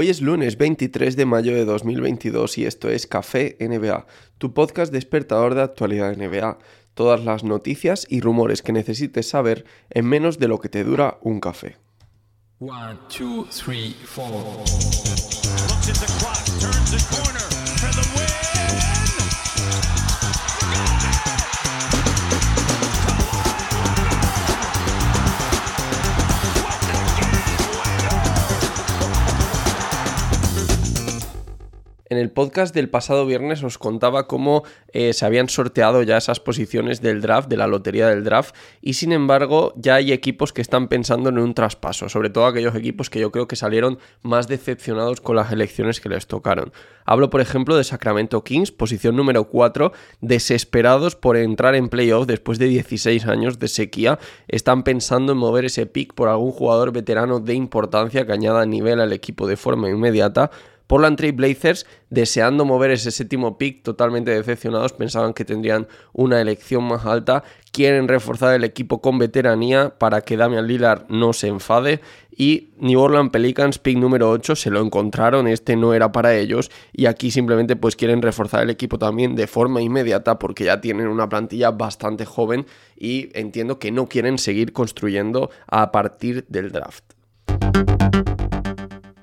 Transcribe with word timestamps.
Hoy 0.00 0.10
es 0.10 0.20
lunes 0.20 0.56
23 0.58 1.16
de 1.16 1.26
mayo 1.26 1.52
de 1.52 1.64
2022 1.64 2.58
y 2.58 2.66
esto 2.66 2.88
es 2.88 3.08
Café 3.08 3.56
NBA, 3.58 4.06
tu 4.38 4.54
podcast 4.54 4.92
despertador 4.92 5.56
de 5.56 5.62
actualidad 5.62 6.16
NBA. 6.16 6.56
Todas 6.94 7.24
las 7.24 7.42
noticias 7.42 8.06
y 8.08 8.20
rumores 8.20 8.62
que 8.62 8.70
necesites 8.72 9.28
saber 9.28 9.64
en 9.90 10.06
menos 10.06 10.38
de 10.38 10.46
lo 10.46 10.60
que 10.60 10.68
te 10.68 10.84
dura 10.84 11.18
un 11.22 11.40
café. 11.40 11.78
One, 12.60 12.96
two, 13.08 13.48
three, 13.50 13.96
En 32.10 32.16
el 32.16 32.30
podcast 32.30 32.74
del 32.74 32.88
pasado 32.88 33.26
viernes 33.26 33.62
os 33.62 33.76
contaba 33.76 34.26
cómo 34.26 34.62
eh, 34.94 35.12
se 35.12 35.26
habían 35.26 35.50
sorteado 35.50 36.02
ya 36.02 36.16
esas 36.16 36.40
posiciones 36.40 37.02
del 37.02 37.20
draft, 37.20 37.50
de 37.50 37.58
la 37.58 37.66
lotería 37.66 38.08
del 38.08 38.24
draft, 38.24 38.54
y 38.80 38.94
sin 38.94 39.12
embargo 39.12 39.74
ya 39.76 39.96
hay 39.96 40.12
equipos 40.12 40.54
que 40.54 40.62
están 40.62 40.88
pensando 40.88 41.28
en 41.28 41.38
un 41.38 41.52
traspaso, 41.52 42.08
sobre 42.08 42.30
todo 42.30 42.46
aquellos 42.46 42.74
equipos 42.74 43.10
que 43.10 43.20
yo 43.20 43.30
creo 43.30 43.46
que 43.46 43.56
salieron 43.56 43.98
más 44.22 44.48
decepcionados 44.48 45.20
con 45.20 45.36
las 45.36 45.52
elecciones 45.52 46.00
que 46.00 46.08
les 46.08 46.26
tocaron. 46.26 46.72
Hablo 47.04 47.28
por 47.28 47.42
ejemplo 47.42 47.76
de 47.76 47.84
Sacramento 47.84 48.42
Kings, 48.42 48.72
posición 48.72 49.14
número 49.14 49.44
4, 49.44 49.92
desesperados 50.22 51.14
por 51.14 51.36
entrar 51.36 51.74
en 51.74 51.90
playoff 51.90 52.26
después 52.26 52.58
de 52.58 52.68
16 52.68 53.26
años 53.26 53.58
de 53.58 53.68
sequía, 53.68 54.18
están 54.46 54.82
pensando 54.82 55.32
en 55.32 55.38
mover 55.38 55.66
ese 55.66 55.84
pick 55.84 56.14
por 56.14 56.28
algún 56.28 56.52
jugador 56.52 56.90
veterano 56.90 57.38
de 57.38 57.52
importancia 57.52 58.24
que 58.24 58.32
añada 58.32 58.64
nivel 58.64 58.98
al 59.00 59.12
equipo 59.12 59.46
de 59.46 59.58
forma 59.58 59.90
inmediata, 59.90 60.50
Portland 60.88 61.18
Trail 61.18 61.34
Blazers, 61.34 61.86
deseando 62.10 62.64
mover 62.64 62.90
ese 62.90 63.12
séptimo 63.12 63.58
pick, 63.58 63.82
totalmente 63.82 64.32
decepcionados, 64.32 64.94
pensaban 64.94 65.34
que 65.34 65.44
tendrían 65.44 65.86
una 66.12 66.40
elección 66.40 66.82
más 66.84 67.06
alta, 67.06 67.44
quieren 67.70 68.08
reforzar 68.08 68.54
el 68.54 68.64
equipo 68.64 69.00
con 69.00 69.18
veteranía 69.18 69.90
para 69.98 70.22
que 70.22 70.36
Damian 70.36 70.66
Lillard 70.66 71.04
no 71.08 71.32
se 71.32 71.46
enfade. 71.48 72.00
Y 72.34 72.70
New 72.78 73.00
Orleans 73.00 73.30
Pelicans, 73.30 73.78
pick 73.78 73.98
número 73.98 74.30
8, 74.30 74.56
se 74.56 74.70
lo 74.70 74.80
encontraron, 74.80 75.46
este 75.46 75.76
no 75.76 75.92
era 75.92 76.10
para 76.10 76.34
ellos. 76.34 76.70
Y 76.92 77.06
aquí 77.06 77.30
simplemente 77.30 77.76
pues 77.76 77.94
quieren 77.94 78.22
reforzar 78.22 78.62
el 78.62 78.70
equipo 78.70 78.98
también 78.98 79.34
de 79.34 79.46
forma 79.46 79.82
inmediata 79.82 80.38
porque 80.38 80.64
ya 80.64 80.80
tienen 80.80 81.08
una 81.08 81.28
plantilla 81.28 81.70
bastante 81.72 82.24
joven 82.24 82.66
y 82.96 83.28
entiendo 83.38 83.78
que 83.78 83.90
no 83.90 84.08
quieren 84.08 84.38
seguir 84.38 84.72
construyendo 84.72 85.50
a 85.66 85.92
partir 85.92 86.46
del 86.48 86.72
draft. 86.72 87.04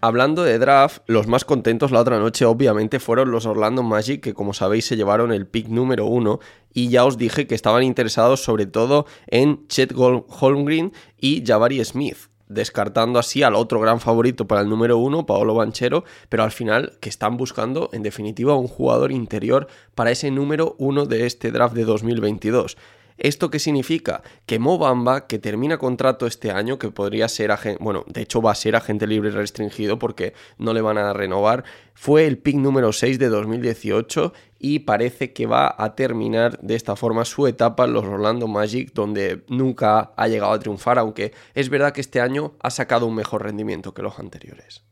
Hablando 0.00 0.44
de 0.44 0.60
draft, 0.60 1.02
los 1.06 1.26
más 1.26 1.44
contentos 1.44 1.90
la 1.90 2.00
otra 2.00 2.20
noche 2.20 2.44
obviamente 2.44 3.00
fueron 3.00 3.32
los 3.32 3.46
Orlando 3.46 3.82
Magic 3.82 4.22
que 4.22 4.32
como 4.32 4.54
sabéis 4.54 4.86
se 4.86 4.96
llevaron 4.96 5.32
el 5.32 5.48
pick 5.48 5.66
número 5.66 6.06
uno 6.06 6.38
y 6.72 6.88
ya 6.88 7.04
os 7.04 7.18
dije 7.18 7.48
que 7.48 7.56
estaban 7.56 7.82
interesados 7.82 8.44
sobre 8.44 8.66
todo 8.66 9.06
en 9.26 9.66
Chet 9.66 9.92
Holmgren 9.96 10.92
y 11.18 11.42
Jabari 11.44 11.84
Smith 11.84 12.28
descartando 12.46 13.18
así 13.18 13.42
al 13.42 13.56
otro 13.56 13.80
gran 13.80 13.98
favorito 13.98 14.46
para 14.46 14.60
el 14.60 14.68
número 14.68 14.98
uno, 14.98 15.26
Paolo 15.26 15.54
Banchero, 15.54 16.04
pero 16.28 16.44
al 16.44 16.52
final 16.52 16.96
que 17.00 17.08
están 17.08 17.36
buscando 17.36 17.90
en 17.92 18.04
definitiva 18.04 18.54
un 18.54 18.68
jugador 18.68 19.10
interior 19.10 19.66
para 19.96 20.12
ese 20.12 20.30
número 20.30 20.76
uno 20.78 21.06
de 21.06 21.26
este 21.26 21.50
draft 21.50 21.74
de 21.74 21.84
2022. 21.84 22.76
¿Esto 23.18 23.50
qué 23.50 23.58
significa? 23.58 24.22
Que 24.46 24.60
Mobamba, 24.60 25.26
que 25.26 25.40
termina 25.40 25.76
contrato 25.76 26.26
este 26.26 26.52
año, 26.52 26.78
que 26.78 26.90
podría 26.90 27.28
ser 27.28 27.50
agente, 27.50 27.82
bueno, 27.82 28.04
de 28.06 28.22
hecho 28.22 28.40
va 28.40 28.52
a 28.52 28.54
ser 28.54 28.76
agente 28.76 29.08
libre 29.08 29.32
restringido 29.32 29.98
porque 29.98 30.34
no 30.56 30.72
le 30.72 30.80
van 30.80 30.98
a 30.98 31.12
renovar, 31.12 31.64
fue 31.94 32.26
el 32.26 32.38
pick 32.38 32.56
número 32.56 32.92
6 32.92 33.18
de 33.18 33.28
2018 33.28 34.32
y 34.60 34.80
parece 34.80 35.32
que 35.32 35.46
va 35.46 35.74
a 35.76 35.96
terminar 35.96 36.60
de 36.60 36.76
esta 36.76 36.94
forma 36.94 37.24
su 37.24 37.48
etapa 37.48 37.86
en 37.86 37.92
los 37.92 38.04
Orlando 38.04 38.46
Magic, 38.46 38.92
donde 38.94 39.44
nunca 39.48 40.12
ha 40.16 40.28
llegado 40.28 40.52
a 40.52 40.60
triunfar, 40.60 40.98
aunque 40.98 41.32
es 41.54 41.68
verdad 41.70 41.92
que 41.92 42.00
este 42.00 42.20
año 42.20 42.54
ha 42.60 42.70
sacado 42.70 43.06
un 43.06 43.16
mejor 43.16 43.42
rendimiento 43.42 43.94
que 43.94 44.02
los 44.02 44.18
anteriores. 44.20 44.84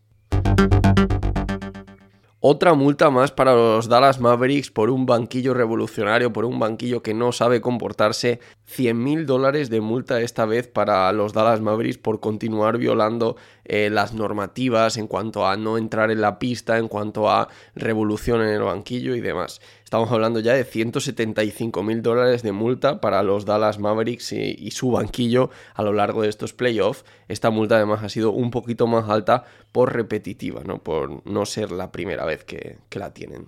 Otra 2.49 2.75
multa 2.75 3.11
más 3.11 3.33
para 3.33 3.57
los 3.57 3.89
Dallas 3.89 4.21
Mavericks 4.21 4.71
por 4.71 4.89
un 4.91 5.05
banquillo 5.05 5.53
revolucionario, 5.53 6.33
por 6.33 6.45
un 6.45 6.61
banquillo 6.61 7.03
que 7.03 7.13
no 7.13 7.33
sabe 7.33 7.61
comportarse. 7.61 8.39
100 8.67 9.03
mil 9.03 9.27
dólares 9.27 9.69
de 9.69 9.81
multa 9.81 10.21
esta 10.21 10.45
vez 10.45 10.69
para 10.69 11.13
los 11.13 11.33
Dallas 11.33 11.61
Mavericks 11.61 11.99
por 11.99 12.21
continuar 12.21 12.79
violando 12.79 13.37
eh, 13.65 13.91
las 13.91 14.15
normativas 14.15 14.97
en 14.97 15.09
cuanto 15.09 15.47
a 15.47 15.57
no 15.57 15.77
entrar 15.77 16.13
en 16.13 16.21
la 16.21 16.39
pista, 16.39 16.79
en 16.79 16.87
cuanto 16.87 17.29
a 17.29 17.49
revolución 17.75 18.43
en 18.43 18.51
el 18.51 18.63
banquillo 18.63 19.17
y 19.17 19.21
demás. 19.21 19.61
Estamos 19.83 20.11
hablando 20.11 20.41
ya 20.41 20.53
de 20.55 20.65
175 20.65 21.85
mil 21.85 22.03
dólares 22.03 22.43
de 22.43 22.51
multa 22.51 23.01
para 23.01 23.23
los 23.23 23.45
Dallas 23.45 23.79
Mavericks 23.79 24.33
y, 24.33 24.71
su 24.73 24.91
banquillo 24.91 25.51
a 25.75 25.85
lo 25.85 25.93
largo 25.93 26.23
de 26.23 26.29
estos 26.29 26.53
playoffs. 26.53 27.05
Esta 27.29 27.51
multa 27.51 27.77
además 27.77 28.03
ha 28.03 28.09
sido 28.09 28.33
un 28.33 28.51
poquito 28.51 28.89
más 28.89 29.09
alta 29.09 29.45
por 29.71 29.95
repetitiva, 29.95 30.63
¿no? 30.65 30.83
por 30.83 31.25
no 31.25 31.47
ser 31.47 31.71
la 31.71 31.93
primera 31.93 32.25
vez 32.25 32.36
que, 32.45 32.79
la 32.93 33.13
tienen. 33.13 33.47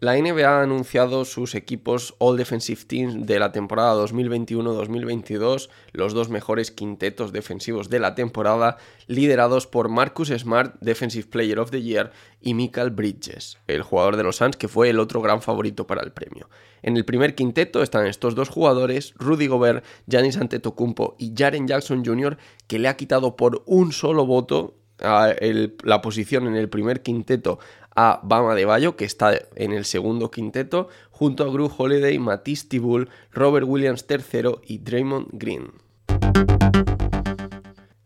La 0.00 0.14
NBA 0.16 0.48
ha 0.48 0.62
anunciado 0.62 1.24
sus 1.24 1.56
equipos 1.56 2.14
All 2.18 2.36
Defensive 2.36 2.82
Teams 2.86 3.26
de 3.26 3.40
la 3.40 3.50
temporada 3.50 4.00
2021-2022, 4.04 5.70
los 5.90 6.14
dos 6.14 6.28
mejores 6.28 6.70
quintetos 6.70 7.32
defensivos 7.32 7.90
de 7.90 7.98
la 7.98 8.14
temporada, 8.14 8.76
liderados 9.08 9.66
por 9.66 9.88
Marcus 9.88 10.28
Smart, 10.28 10.76
Defensive 10.80 11.26
Player 11.26 11.58
of 11.58 11.72
the 11.72 11.82
Year, 11.82 12.12
y 12.40 12.54
Michael 12.54 12.90
Bridges, 12.90 13.58
el 13.66 13.82
jugador 13.82 14.16
de 14.16 14.22
los 14.22 14.36
Suns 14.36 14.56
que 14.56 14.68
fue 14.68 14.88
el 14.88 15.00
otro 15.00 15.20
gran 15.20 15.42
favorito 15.42 15.88
para 15.88 16.04
el 16.04 16.12
premio. 16.12 16.48
En 16.82 16.96
el 16.96 17.04
primer 17.04 17.34
quinteto 17.34 17.82
están 17.82 18.06
estos 18.06 18.36
dos 18.36 18.50
jugadores, 18.50 19.14
Rudy 19.16 19.48
Gobert, 19.48 19.84
Giannis 20.06 20.36
Antetokounmpo 20.36 21.16
y 21.18 21.34
Jaren 21.36 21.66
Jackson 21.66 22.04
Jr., 22.04 22.38
que 22.68 22.78
le 22.78 22.86
ha 22.86 22.96
quitado 22.96 23.34
por 23.34 23.64
un 23.66 23.90
solo 23.90 24.26
voto 24.26 24.76
la 25.00 26.02
posición 26.02 26.46
en 26.46 26.56
el 26.56 26.68
primer 26.68 27.02
quinteto 27.02 27.58
a 27.94 28.20
Bama 28.22 28.54
de 28.54 28.64
Bayo, 28.64 28.94
que 28.94 29.04
está 29.04 29.36
en 29.56 29.72
el 29.72 29.84
segundo 29.84 30.30
quinteto, 30.30 30.88
junto 31.10 31.42
a 31.42 31.52
Gru 31.52 31.68
Holiday, 31.76 32.18
Matisse 32.20 32.68
Tibul, 32.68 33.08
Robert 33.32 33.66
Williams 33.66 34.06
III 34.08 34.58
y 34.66 34.78
Draymond 34.78 35.28
Green. 35.32 35.72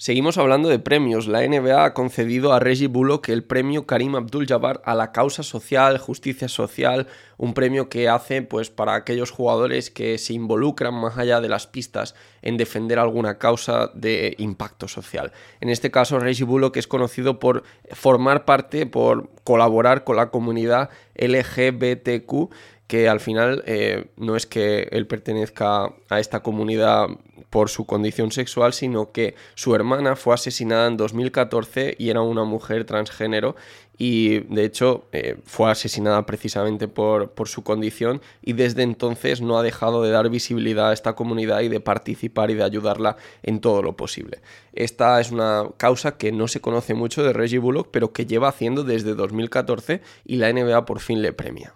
Seguimos 0.02 0.36
hablando 0.36 0.68
de 0.68 0.80
premios. 0.80 1.28
La 1.28 1.46
NBA 1.46 1.84
ha 1.84 1.94
concedido 1.94 2.52
a 2.52 2.58
Reggie 2.58 2.88
Bullock 2.88 3.28
el 3.28 3.44
premio 3.44 3.86
Karim 3.86 4.16
Abdul-Jabbar 4.16 4.82
a 4.84 4.96
la 4.96 5.12
causa 5.12 5.44
social, 5.44 5.96
justicia 5.98 6.48
social, 6.48 7.06
un 7.36 7.54
premio 7.54 7.88
que 7.88 8.08
hace 8.08 8.42
pues 8.42 8.68
para 8.68 8.96
aquellos 8.96 9.30
jugadores 9.30 9.92
que 9.92 10.18
se 10.18 10.32
involucran 10.32 10.92
más 10.92 11.18
allá 11.18 11.40
de 11.40 11.48
las 11.48 11.68
pistas 11.68 12.16
en 12.42 12.56
defender 12.56 12.98
alguna 12.98 13.38
causa 13.38 13.92
de 13.94 14.34
impacto 14.38 14.88
social. 14.88 15.30
En 15.60 15.68
este 15.68 15.92
caso, 15.92 16.18
Reggie 16.18 16.46
Bullock 16.46 16.78
es 16.78 16.88
conocido 16.88 17.38
por 17.38 17.62
formar 17.92 18.44
parte, 18.44 18.86
por 18.86 19.30
colaborar 19.44 20.02
con 20.02 20.16
la 20.16 20.30
comunidad 20.30 20.90
LGBTQ 21.14 22.50
que 22.92 23.08
al 23.08 23.20
final 23.20 23.64
eh, 23.66 24.08
no 24.18 24.36
es 24.36 24.44
que 24.44 24.86
él 24.90 25.06
pertenezca 25.06 25.94
a 26.10 26.20
esta 26.20 26.40
comunidad 26.40 27.06
por 27.48 27.70
su 27.70 27.86
condición 27.86 28.32
sexual, 28.32 28.74
sino 28.74 29.12
que 29.12 29.34
su 29.54 29.74
hermana 29.74 30.14
fue 30.14 30.34
asesinada 30.34 30.88
en 30.88 30.98
2014 30.98 31.96
y 31.98 32.10
era 32.10 32.20
una 32.20 32.44
mujer 32.44 32.84
transgénero 32.84 33.56
y 33.96 34.40
de 34.40 34.66
hecho 34.66 35.06
eh, 35.12 35.38
fue 35.46 35.70
asesinada 35.70 36.26
precisamente 36.26 36.86
por, 36.86 37.30
por, 37.30 37.48
su 37.48 37.64
condición 37.64 38.20
y 38.42 38.52
desde 38.52 38.82
entonces 38.82 39.40
no 39.40 39.58
ha 39.58 39.62
dejado 39.62 40.02
de 40.02 40.10
dar 40.10 40.28
visibilidad 40.28 40.90
a 40.90 40.92
esta 40.92 41.14
comunidad 41.14 41.62
y 41.62 41.68
de 41.68 41.80
participar 41.80 42.50
y 42.50 42.54
de 42.56 42.64
ayudarla 42.64 43.16
en 43.42 43.62
todo 43.62 43.80
lo 43.80 43.96
posible. 43.96 44.42
Esta 44.74 45.18
es 45.18 45.30
una 45.30 45.64
causa 45.78 46.18
que 46.18 46.30
no 46.30 46.46
se 46.46 46.60
conoce 46.60 46.92
mucho 46.92 47.22
de 47.22 47.32
Reggie 47.32 47.58
Bullock, 47.58 47.88
pero 47.90 48.12
que 48.12 48.26
lleva 48.26 48.48
haciendo 48.48 48.84
desde 48.84 49.14
2014 49.14 50.02
y 50.26 50.36
la 50.36 50.52
NBA 50.52 50.84
por 50.84 51.00
fin 51.00 51.22
le 51.22 51.32
premia. 51.32 51.72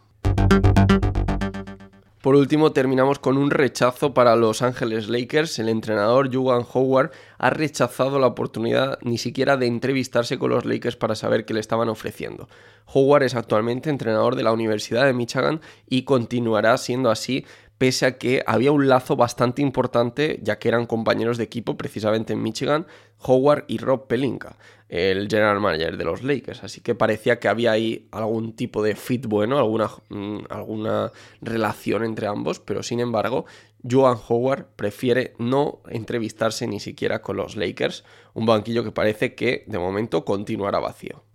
Por 2.26 2.34
último, 2.34 2.72
terminamos 2.72 3.20
con 3.20 3.38
un 3.38 3.52
rechazo 3.52 4.12
para 4.12 4.34
Los 4.34 4.60
Ángeles 4.60 5.08
Lakers. 5.08 5.60
El 5.60 5.68
entrenador 5.68 6.34
Juwan 6.34 6.66
Howard 6.72 7.12
ha 7.38 7.50
rechazado 7.50 8.18
la 8.18 8.26
oportunidad 8.26 8.98
ni 9.02 9.16
siquiera 9.16 9.56
de 9.56 9.66
entrevistarse 9.66 10.36
con 10.36 10.50
los 10.50 10.64
Lakers 10.64 10.96
para 10.96 11.14
saber 11.14 11.44
qué 11.44 11.54
le 11.54 11.60
estaban 11.60 11.88
ofreciendo. 11.88 12.48
Howard 12.92 13.22
es 13.22 13.36
actualmente 13.36 13.90
entrenador 13.90 14.34
de 14.34 14.42
la 14.42 14.52
Universidad 14.52 15.06
de 15.06 15.12
Michigan 15.12 15.60
y 15.88 16.02
continuará 16.02 16.76
siendo 16.78 17.10
así 17.10 17.46
pese 17.78 18.06
a 18.06 18.18
que 18.18 18.42
había 18.46 18.72
un 18.72 18.88
lazo 18.88 19.16
bastante 19.16 19.62
importante, 19.62 20.40
ya 20.42 20.58
que 20.58 20.68
eran 20.68 20.86
compañeros 20.86 21.38
de 21.38 21.44
equipo 21.44 21.76
precisamente 21.76 22.32
en 22.32 22.42
Michigan, 22.42 22.86
Howard 23.20 23.64
y 23.68 23.78
Rob 23.78 24.06
Pelinka, 24.06 24.56
el 24.88 25.28
general 25.28 25.60
manager 25.60 25.96
de 25.96 26.04
los 26.04 26.22
Lakers. 26.22 26.64
Así 26.64 26.80
que 26.80 26.94
parecía 26.94 27.38
que 27.38 27.48
había 27.48 27.72
ahí 27.72 28.08
algún 28.12 28.54
tipo 28.54 28.82
de 28.82 28.94
fit 28.94 29.26
bueno, 29.26 29.58
alguna, 29.58 29.90
mm, 30.08 30.38
alguna 30.48 31.12
relación 31.40 32.04
entre 32.04 32.26
ambos, 32.26 32.60
pero 32.60 32.82
sin 32.82 33.00
embargo, 33.00 33.46
Joan 33.88 34.18
Howard 34.28 34.66
prefiere 34.76 35.34
no 35.38 35.80
entrevistarse 35.88 36.66
ni 36.66 36.80
siquiera 36.80 37.22
con 37.22 37.36
los 37.36 37.56
Lakers, 37.56 38.04
un 38.34 38.46
banquillo 38.46 38.84
que 38.84 38.92
parece 38.92 39.34
que 39.34 39.64
de 39.66 39.78
momento 39.78 40.24
continuará 40.24 40.78
vacío. 40.78 41.25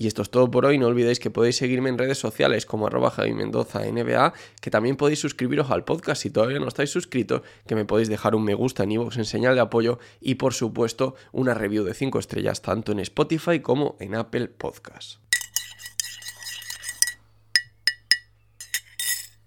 Y 0.00 0.06
esto 0.06 0.22
es 0.22 0.30
todo 0.30 0.50
por 0.50 0.64
hoy. 0.64 0.78
No 0.78 0.86
olvidéis 0.86 1.20
que 1.20 1.28
podéis 1.28 1.56
seguirme 1.56 1.90
en 1.90 1.98
redes 1.98 2.16
sociales 2.16 2.64
como 2.64 2.86
arroba 2.86 3.10
Javi 3.10 3.34
Mendoza 3.34 3.80
NBA, 3.80 4.32
que 4.62 4.70
también 4.70 4.96
podéis 4.96 5.18
suscribiros 5.18 5.70
al 5.70 5.84
podcast 5.84 6.22
si 6.22 6.30
todavía 6.30 6.58
no 6.58 6.68
estáis 6.68 6.88
suscritos, 6.88 7.42
que 7.66 7.74
me 7.74 7.84
podéis 7.84 8.08
dejar 8.08 8.34
un 8.34 8.42
me 8.42 8.54
gusta 8.54 8.84
en 8.84 8.92
iVoox 8.92 9.18
en 9.18 9.26
señal 9.26 9.56
de 9.56 9.60
apoyo 9.60 9.98
y 10.18 10.36
por 10.36 10.54
supuesto 10.54 11.16
una 11.32 11.52
review 11.52 11.84
de 11.84 11.92
5 11.92 12.18
estrellas 12.18 12.62
tanto 12.62 12.92
en 12.92 13.00
Spotify 13.00 13.60
como 13.60 13.96
en 14.00 14.14
Apple 14.14 14.48
Podcast. 14.48 15.29